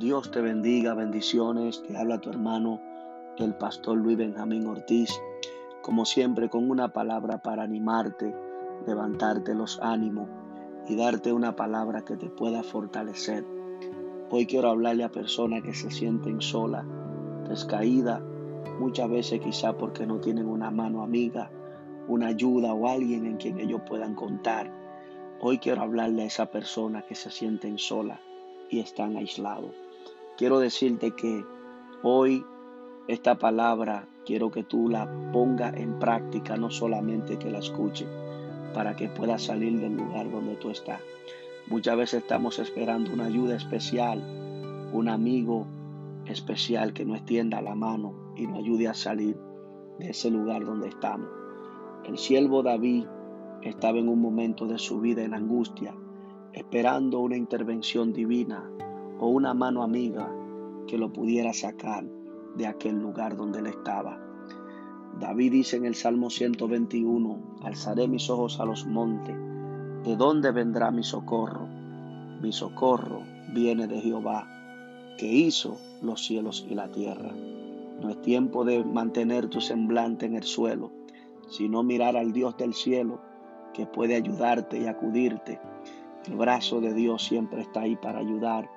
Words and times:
Dios 0.00 0.30
te 0.30 0.40
bendiga, 0.40 0.94
bendiciones. 0.94 1.82
Te 1.82 1.94
habla 1.94 2.22
tu 2.22 2.30
hermano, 2.30 2.80
el 3.36 3.52
pastor 3.52 3.98
Luis 3.98 4.16
Benjamín 4.16 4.66
Ortiz, 4.66 5.10
como 5.82 6.06
siempre 6.06 6.48
con 6.48 6.70
una 6.70 6.94
palabra 6.94 7.42
para 7.42 7.64
animarte, 7.64 8.34
levantarte 8.86 9.54
los 9.54 9.78
ánimos 9.82 10.26
y 10.88 10.96
darte 10.96 11.34
una 11.34 11.54
palabra 11.54 12.02
que 12.02 12.16
te 12.16 12.30
pueda 12.30 12.62
fortalecer. 12.62 13.44
Hoy 14.30 14.46
quiero 14.46 14.70
hablarle 14.70 15.04
a 15.04 15.10
personas 15.10 15.62
que 15.62 15.74
se 15.74 15.90
sienten 15.90 16.40
solas, 16.40 16.86
descaídas, 17.46 18.22
muchas 18.78 19.10
veces 19.10 19.40
quizá 19.40 19.76
porque 19.76 20.06
no 20.06 20.18
tienen 20.18 20.46
una 20.46 20.70
mano 20.70 21.02
amiga, 21.02 21.50
una 22.08 22.28
ayuda 22.28 22.72
o 22.72 22.88
alguien 22.88 23.26
en 23.26 23.36
quien 23.36 23.60
ellos 23.60 23.82
puedan 23.86 24.14
contar. 24.14 24.72
Hoy 25.42 25.58
quiero 25.58 25.82
hablarle 25.82 26.22
a 26.22 26.26
esa 26.26 26.46
persona 26.46 27.02
que 27.02 27.14
se 27.14 27.30
sienten 27.30 27.76
sola 27.76 28.18
y 28.70 28.80
están 28.80 29.18
aislados 29.18 29.89
quiero 30.40 30.58
decirte 30.58 31.10
que 31.10 31.44
hoy 32.02 32.46
esta 33.08 33.36
palabra 33.36 34.08
quiero 34.24 34.50
que 34.50 34.64
tú 34.64 34.88
la 34.88 35.06
pongas 35.34 35.76
en 35.76 35.98
práctica, 35.98 36.56
no 36.56 36.70
solamente 36.70 37.38
que 37.38 37.50
la 37.50 37.58
escuches, 37.58 38.08
para 38.72 38.96
que 38.96 39.10
puedas 39.10 39.42
salir 39.42 39.78
del 39.78 39.98
lugar 39.98 40.30
donde 40.30 40.56
tú 40.56 40.70
estás. 40.70 40.98
Muchas 41.66 41.94
veces 41.94 42.22
estamos 42.22 42.58
esperando 42.58 43.12
una 43.12 43.26
ayuda 43.26 43.54
especial, 43.54 44.24
un 44.94 45.10
amigo 45.10 45.66
especial 46.24 46.94
que 46.94 47.04
nos 47.04 47.18
extienda 47.18 47.60
la 47.60 47.74
mano 47.74 48.32
y 48.34 48.46
nos 48.46 48.60
ayude 48.60 48.88
a 48.88 48.94
salir 48.94 49.36
de 49.98 50.08
ese 50.08 50.30
lugar 50.30 50.64
donde 50.64 50.88
estamos. 50.88 51.28
El 52.06 52.16
siervo 52.16 52.62
David 52.62 53.04
estaba 53.60 53.98
en 53.98 54.08
un 54.08 54.22
momento 54.22 54.66
de 54.66 54.78
su 54.78 55.02
vida 55.02 55.22
en 55.22 55.34
angustia, 55.34 55.94
esperando 56.54 57.20
una 57.20 57.36
intervención 57.36 58.14
divina 58.14 58.64
o 59.20 59.28
una 59.28 59.52
mano 59.52 59.82
amiga 59.82 60.34
que 60.86 60.98
lo 60.98 61.12
pudiera 61.12 61.52
sacar 61.52 62.04
de 62.56 62.66
aquel 62.66 63.00
lugar 63.00 63.36
donde 63.36 63.60
él 63.60 63.66
estaba. 63.66 64.20
David 65.18 65.52
dice 65.52 65.76
en 65.76 65.86
el 65.86 65.94
Salmo 65.94 66.30
121, 66.30 67.58
alzaré 67.62 68.08
mis 68.08 68.30
ojos 68.30 68.60
a 68.60 68.64
los 68.64 68.86
montes, 68.86 69.36
¿de 70.04 70.16
dónde 70.16 70.50
vendrá 70.50 70.90
mi 70.90 71.02
socorro? 71.02 71.66
Mi 72.40 72.52
socorro 72.52 73.22
viene 73.52 73.86
de 73.86 74.00
Jehová, 74.00 74.48
que 75.18 75.26
hizo 75.26 75.78
los 76.00 76.24
cielos 76.24 76.66
y 76.68 76.74
la 76.74 76.90
tierra. 76.90 77.32
No 78.00 78.08
es 78.08 78.22
tiempo 78.22 78.64
de 78.64 78.82
mantener 78.82 79.48
tu 79.48 79.60
semblante 79.60 80.26
en 80.26 80.36
el 80.36 80.44
suelo, 80.44 80.90
sino 81.48 81.82
mirar 81.82 82.16
al 82.16 82.32
Dios 82.32 82.56
del 82.56 82.72
cielo, 82.72 83.20
que 83.74 83.86
puede 83.86 84.14
ayudarte 84.14 84.78
y 84.78 84.86
acudirte. 84.86 85.60
El 86.26 86.36
brazo 86.36 86.80
de 86.80 86.94
Dios 86.94 87.22
siempre 87.24 87.60
está 87.60 87.82
ahí 87.82 87.96
para 87.96 88.20
ayudar 88.20 88.70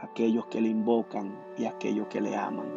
aquellos 0.00 0.46
que 0.46 0.60
le 0.60 0.68
invocan 0.68 1.38
y 1.58 1.66
aquellos 1.66 2.08
que 2.08 2.20
le 2.20 2.36
aman. 2.36 2.68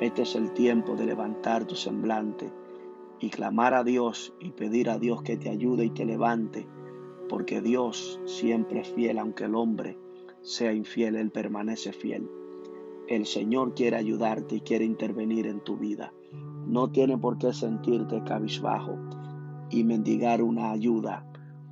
Este 0.00 0.22
es 0.22 0.34
el 0.34 0.52
tiempo 0.52 0.96
de 0.96 1.06
levantar 1.06 1.64
tu 1.64 1.76
semblante 1.76 2.52
y 3.20 3.30
clamar 3.30 3.74
a 3.74 3.84
Dios 3.84 4.34
y 4.40 4.50
pedir 4.50 4.90
a 4.90 4.98
Dios 4.98 5.22
que 5.22 5.36
te 5.36 5.48
ayude 5.48 5.84
y 5.84 5.90
te 5.90 6.04
levante, 6.04 6.66
porque 7.28 7.60
Dios 7.60 8.20
siempre 8.24 8.80
es 8.80 8.88
fiel, 8.88 9.18
aunque 9.18 9.44
el 9.44 9.54
hombre 9.54 9.96
sea 10.40 10.72
infiel, 10.72 11.14
Él 11.14 11.30
permanece 11.30 11.92
fiel. 11.92 12.28
El 13.06 13.26
Señor 13.26 13.74
quiere 13.74 13.96
ayudarte 13.96 14.56
y 14.56 14.60
quiere 14.60 14.84
intervenir 14.84 15.46
en 15.46 15.60
tu 15.60 15.76
vida. 15.76 16.12
No 16.66 16.90
tiene 16.90 17.16
por 17.16 17.38
qué 17.38 17.52
sentirte 17.52 18.24
cabizbajo 18.24 18.98
y 19.70 19.84
mendigar 19.84 20.42
una 20.42 20.72
ayuda 20.72 21.24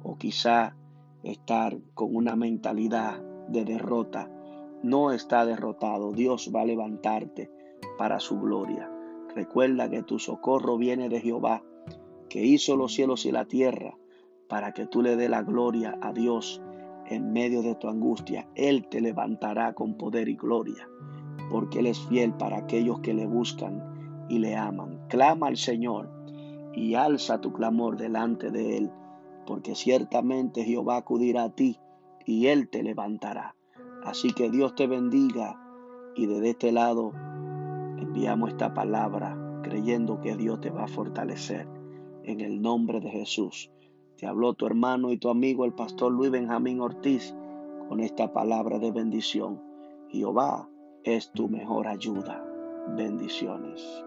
o 0.04 0.16
quizá 0.16 0.76
estar 1.25 1.76
con 1.94 2.14
una 2.14 2.37
mentalidad 2.37 3.20
de 3.48 3.64
derrota 3.64 4.31
no 4.82 5.12
está 5.12 5.44
derrotado. 5.44 6.12
Dios 6.12 6.50
va 6.54 6.62
a 6.62 6.66
levantarte 6.66 7.50
para 7.98 8.20
su 8.20 8.41
gloria. 8.41 8.91
Recuerda 9.34 9.88
que 9.88 10.02
tu 10.02 10.18
socorro 10.18 10.76
viene 10.76 11.08
de 11.08 11.20
Jehová, 11.20 11.62
que 12.28 12.44
hizo 12.44 12.76
los 12.76 12.94
cielos 12.94 13.26
y 13.26 13.32
la 13.32 13.44
tierra, 13.44 13.96
para 14.48 14.72
que 14.72 14.86
tú 14.86 15.02
le 15.02 15.16
dé 15.16 15.28
la 15.28 15.42
gloria 15.42 15.98
a 16.00 16.12
Dios 16.12 16.60
en 17.06 17.32
medio 17.32 17.62
de 17.62 17.74
tu 17.74 17.88
angustia. 17.88 18.48
Él 18.54 18.86
te 18.88 19.00
levantará 19.00 19.74
con 19.74 19.94
poder 19.94 20.28
y 20.28 20.36
gloria, 20.36 20.88
porque 21.50 21.80
Él 21.80 21.86
es 21.86 22.00
fiel 22.00 22.32
para 22.32 22.58
aquellos 22.58 23.00
que 23.00 23.14
le 23.14 23.26
buscan 23.26 24.26
y 24.28 24.38
le 24.38 24.56
aman. 24.56 25.06
Clama 25.08 25.48
al 25.48 25.56
Señor 25.56 26.10
y 26.74 26.94
alza 26.94 27.40
tu 27.40 27.52
clamor 27.52 27.96
delante 27.96 28.50
de 28.50 28.78
Él, 28.78 28.90
porque 29.46 29.74
ciertamente 29.74 30.64
Jehová 30.64 30.98
acudirá 30.98 31.44
a 31.44 31.50
ti 31.50 31.78
y 32.24 32.46
Él 32.46 32.69
te 32.69 32.82
levantará. 32.82 33.56
Así 34.05 34.33
que 34.33 34.50
Dios 34.50 34.75
te 34.75 34.87
bendiga 34.87 35.61
y 36.16 36.27
desde 36.27 36.50
este 36.50 36.72
lado 36.72 37.12
enviamos 37.99 38.50
esta 38.50 38.75
palabra 38.75 39.37
creyendo 39.62 40.21
que 40.21 40.37
Dios 40.37 40.61
te 40.61 40.71
va 40.71 40.84
a 40.84 40.88
fortalecer. 40.88 41.69
En 42.25 42.41
el 42.41 42.61
nombre 42.61 43.00
de 43.00 43.11
Jesús. 43.11 43.71
Te 44.16 44.27
habló 44.27 44.53
tu 44.53 44.66
hermano 44.66 45.11
y 45.11 45.16
tu 45.16 45.31
amigo 45.31 45.65
el 45.65 45.72
pastor 45.72 46.12
Luis 46.12 46.31
Benjamín 46.31 46.81
Ortiz 46.81 47.34
con 47.88 48.00
esta 48.00 48.33
palabra 48.33 48.78
de 48.78 48.93
bendición. 48.93 49.62
Jehová 50.11 50.69
es 51.03 51.32
tu 51.32 51.49
mejor 51.49 51.88
ayuda. 51.88 52.44
Bendiciones. 52.97 54.05